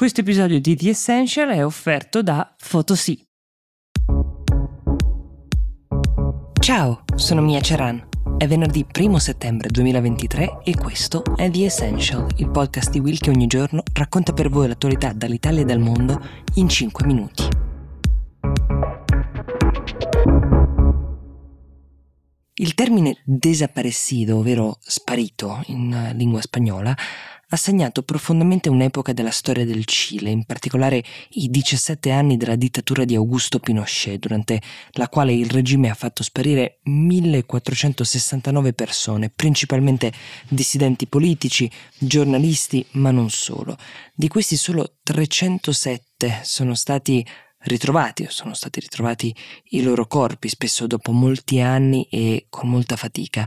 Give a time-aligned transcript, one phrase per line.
[0.00, 3.22] Questo episodio di The Essential è offerto da Photosy.
[6.58, 8.08] Ciao, sono Mia Ceran.
[8.38, 13.28] È venerdì 1 settembre 2023 e questo è The Essential, il podcast di Will che
[13.28, 16.18] ogni giorno racconta per voi l'attualità dall'Italia e dal mondo
[16.54, 17.48] in 5 minuti.
[22.54, 26.96] Il termine desaparecido, ovvero sparito in lingua spagnola,
[27.52, 33.04] ha segnato profondamente un'epoca della storia del Cile, in particolare i 17 anni della dittatura
[33.04, 40.12] di Augusto Pinochet, durante la quale il regime ha fatto sparire 1469 persone, principalmente
[40.48, 41.68] dissidenti politici,
[41.98, 43.76] giornalisti, ma non solo.
[44.14, 47.26] Di questi solo 307 sono stati
[47.62, 49.34] ritrovati o sono stati ritrovati
[49.70, 53.46] i loro corpi, spesso dopo molti anni e con molta fatica.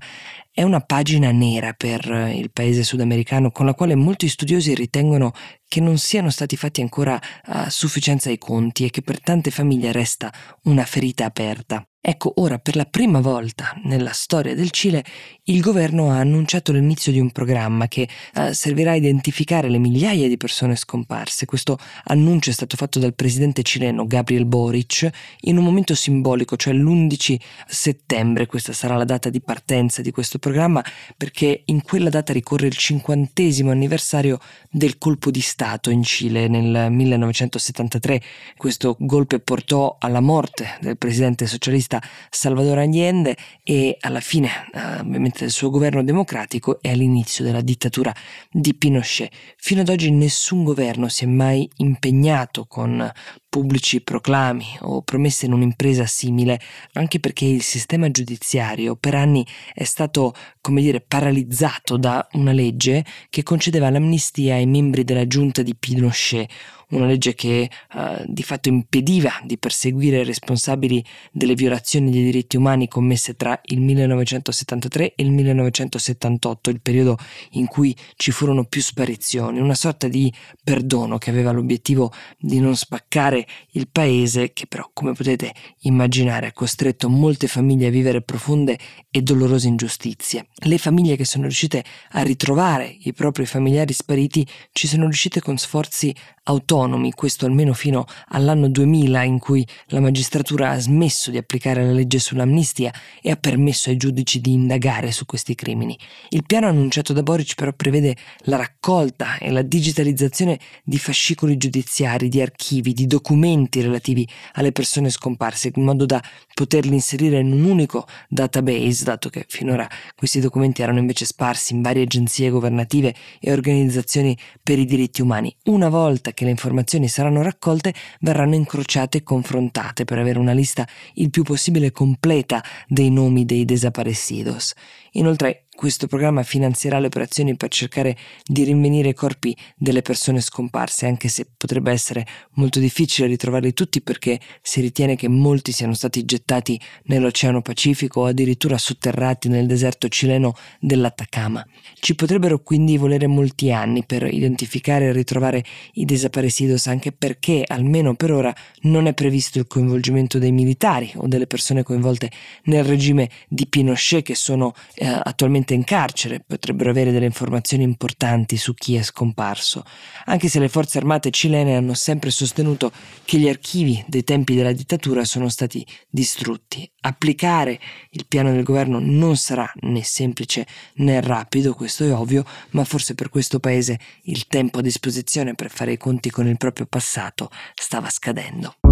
[0.55, 5.34] È una pagina nera per il paese sudamericano con la quale molti studiosi ritengono
[5.67, 9.91] che non siano stati fatti ancora a sufficienza i conti e che per tante famiglie
[9.91, 10.31] resta
[10.65, 11.84] una ferita aperta.
[12.05, 15.05] Ecco, ora per la prima volta nella storia del Cile
[15.43, 20.27] il governo ha annunciato l'inizio di un programma che eh, servirà a identificare le migliaia
[20.27, 21.46] di persone scomparse.
[21.46, 25.09] Questo annuncio è stato fatto dal presidente cileno Gabriel Boric
[25.43, 28.48] in un momento simbolico, cioè l'11 settembre.
[28.48, 30.84] Questa sarà la data di partenza di questo programma
[31.16, 36.91] perché in quella data ricorre il cinquantesimo anniversario del colpo di Stato in Cile nel
[36.91, 38.22] 1973.
[38.58, 45.40] Questo golpe portò alla morte del presidente socialista Salvador Allende e alla fine eh, ovviamente
[45.40, 48.14] del suo governo democratico e all'inizio della dittatura
[48.52, 49.32] di Pinochet.
[49.55, 53.10] Fino ad oggi nessun governo si è mai impegnato con
[53.54, 56.59] pubblici proclami o promesse in un'impresa simile,
[56.93, 63.05] anche perché il sistema giudiziario per anni è stato, come dire, paralizzato da una legge
[63.29, 66.50] che concedeva l'amnistia ai membri della giunta di Pinochet,
[66.94, 72.58] una legge che uh, di fatto impediva di perseguire i responsabili delle violazioni dei diritti
[72.58, 77.18] umani commesse tra il 1973 e il 1978, il periodo
[77.52, 80.32] in cui ci furono più sparizioni, una sorta di
[80.64, 86.53] perdono che aveva l'obiettivo di non spaccare il paese che però, come potete immaginare, ha
[86.53, 88.78] costretto molte famiglie a vivere profonde
[89.09, 90.48] e dolorose ingiustizie.
[90.66, 95.58] Le famiglie che sono riuscite a ritrovare i propri familiari spariti ci sono riuscite con
[95.58, 96.83] sforzi autonomi,
[97.14, 102.20] questo almeno fino all'anno 2000 in cui la magistratura ha smesso di applicare la legge
[102.20, 105.98] sull'amnistia e ha permesso ai giudici di indagare su questi crimini.
[106.30, 112.28] Il piano annunciato da Boric però prevede la raccolta e la digitalizzazione di fascicoli giudiziari,
[112.28, 116.22] di archivi, di documenti relativi alle persone scomparse, in modo da
[116.54, 121.82] poterli inserire in un unico database, dato che finora questi documenti erano invece sparsi in
[121.82, 125.56] varie agenzie governative e organizzazioni per i diritti umani.
[125.66, 126.72] Una volta che le informazioni
[127.07, 133.09] saranno raccolte, verranno incrociate e confrontate per avere una lista il più possibile completa dei
[133.11, 134.73] nomi dei desaparecidos.
[135.11, 141.07] Inoltre, questo programma finanzierà le operazioni per cercare di rinvenire i corpi delle persone scomparse,
[141.07, 146.25] anche se potrebbe essere molto difficile ritrovarli tutti perché si ritiene che molti siano stati
[146.25, 151.66] gettati nell'Oceano Pacifico o addirittura sotterrati nel deserto cileno dell'Atacama.
[152.00, 155.63] Ci potrebbero quindi volere molti anni per identificare e ritrovare
[155.94, 161.28] i desaparecidos, anche perché, almeno per ora, non è previsto il coinvolgimento dei militari o
[161.28, 162.29] delle persone coinvolte
[162.66, 167.84] nel regime di Pinochet che sono eh, attualmente attualmente in carcere potrebbero avere delle informazioni
[167.84, 169.84] importanti su chi è scomparso,
[170.25, 172.91] anche se le forze armate cilene hanno sempre sostenuto
[173.25, 176.90] che gli archivi dei tempi della dittatura sono stati distrutti.
[177.02, 177.79] Applicare
[178.12, 183.16] il piano del governo non sarà né semplice né rapido, questo è ovvio, ma forse
[183.16, 187.50] per questo paese il tempo a disposizione per fare i conti con il proprio passato
[187.73, 188.83] stava scadendo.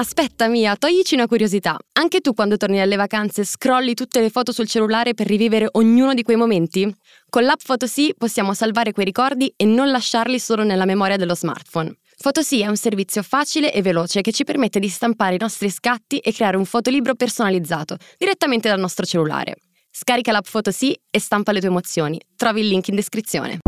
[0.00, 1.76] Aspetta Mia, toglici una curiosità.
[1.92, 6.14] Anche tu quando torni dalle vacanze scrolli tutte le foto sul cellulare per rivivere ognuno
[6.14, 6.90] di quei momenti?
[7.28, 11.98] Con l'app Photosy possiamo salvare quei ricordi e non lasciarli solo nella memoria dello smartphone.
[12.16, 16.16] Photosy è un servizio facile e veloce che ci permette di stampare i nostri scatti
[16.16, 19.56] e creare un fotolibro personalizzato direttamente dal nostro cellulare.
[19.90, 22.18] Scarica l'app Photosy e stampa le tue emozioni.
[22.36, 23.58] Trovi il link in descrizione.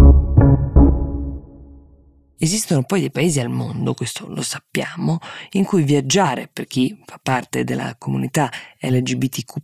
[2.45, 5.21] Esistono poi dei paesi al mondo, questo lo sappiamo,
[5.53, 8.51] in cui viaggiare per chi fa parte della comunità
[8.81, 9.61] LGBTQ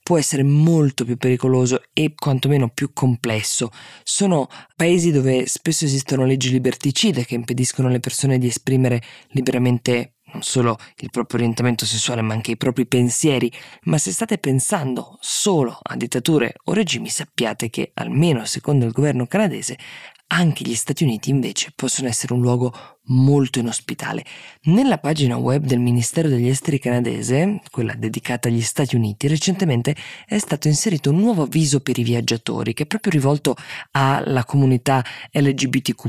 [0.00, 3.70] può essere molto più pericoloso e quantomeno più complesso.
[4.04, 4.46] Sono
[4.76, 10.76] paesi dove spesso esistono leggi liberticide che impediscono alle persone di esprimere liberamente non solo
[10.98, 13.50] il proprio orientamento sessuale ma anche i propri pensieri,
[13.84, 19.26] ma se state pensando solo a dittature o regimi sappiate che, almeno secondo il governo
[19.26, 19.78] canadese,
[20.28, 22.72] anche gli Stati Uniti invece possono essere un luogo
[23.08, 24.24] molto inospitale.
[24.64, 29.96] Nella pagina web del Ministero degli Esteri canadese, quella dedicata agli Stati Uniti, recentemente
[30.26, 33.56] è stato inserito un nuovo avviso per i viaggiatori che è proprio rivolto
[33.92, 36.06] alla comunità LGBTQ.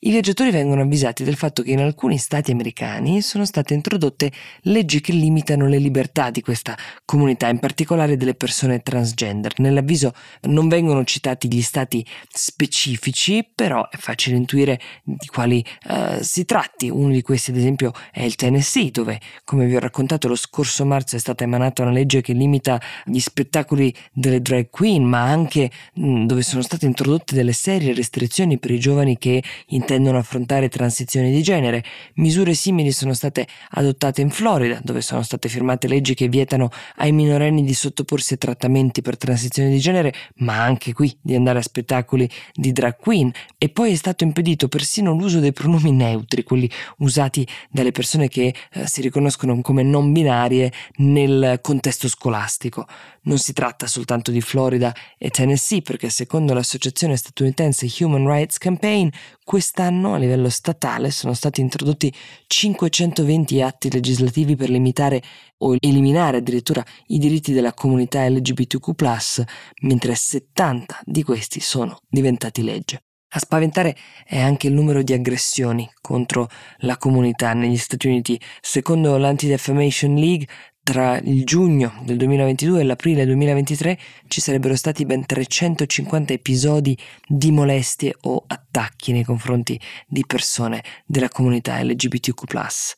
[0.00, 4.30] I viaggiatori vengono avvisati del fatto che in alcuni stati americani sono state introdotte
[4.62, 9.54] leggi che limitano le libertà di questa comunità, in particolare delle persone transgender.
[9.58, 13.23] Nell'avviso non vengono citati gli stati specifici,
[13.54, 16.90] però è facile intuire di quali eh, si tratti.
[16.90, 20.84] Uno di questi, ad esempio, è il Tennessee, dove, come vi ho raccontato, lo scorso
[20.84, 25.70] marzo è stata emanata una legge che limita gli spettacoli delle drag queen, ma anche
[25.94, 30.68] mh, mm, dove sono state introdotte delle serie restrizioni per i giovani che intendono affrontare
[30.68, 31.84] transizioni di genere.
[32.14, 37.12] Misure simili sono state adottate in Florida, dove sono state firmate leggi che vietano ai
[37.12, 41.62] minorenni di sottoporsi a trattamenti per transizioni di genere, ma anche qui di andare a
[41.62, 43.30] spettacoli di drag queen.
[43.56, 46.68] E poi è stato impedito persino l'uso dei pronomi neutri, quelli
[46.98, 52.86] usati dalle persone che eh, si riconoscono come non binarie nel contesto scolastico.
[53.22, 59.08] Non si tratta soltanto di Florida e Tennessee, perché secondo l'associazione statunitense Human Rights Campaign,
[59.44, 62.12] quest'anno a livello statale sono stati introdotti
[62.46, 65.22] 520 atti legislativi per limitare
[65.58, 69.44] o eliminare addirittura i diritti della comunità LGBTQ,
[69.82, 73.03] mentre 70 di questi sono diventati legge.
[73.36, 76.48] A spaventare è anche il numero di aggressioni contro
[76.78, 78.40] la comunità negli Stati Uniti.
[78.60, 80.46] Secondo l'Anti-Defamation League,
[80.84, 83.98] tra il giugno del 2022 e l'aprile 2023
[84.28, 86.96] ci sarebbero stati ben 350 episodi
[87.26, 92.94] di molestie o attacchi nei confronti di persone della comunità LGBTQ.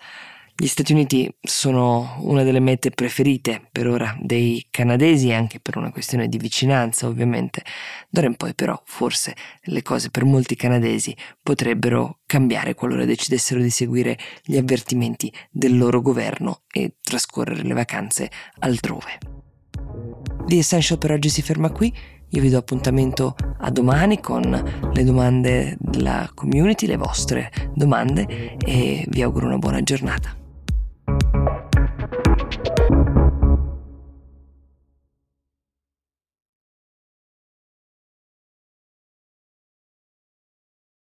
[0.59, 5.93] Gli Stati Uniti sono una delle mete preferite per ora dei canadesi, anche per una
[5.93, 7.63] questione di vicinanza ovviamente.
[8.09, 13.69] D'ora in poi però forse le cose per molti canadesi potrebbero cambiare qualora decidessero di
[13.69, 18.31] seguire gli avvertimenti del loro governo e trascorrere le vacanze
[18.61, 19.19] altrove.
[20.47, 21.95] The Essential per oggi si ferma qui.
[22.31, 29.05] Io vi do appuntamento a domani con le domande della community, le vostre domande e
[29.07, 30.45] vi auguro una buona giornata.